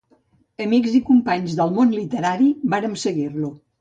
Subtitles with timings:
[0.63, 3.53] Amics i companys del món literari, vàrem seguir-lo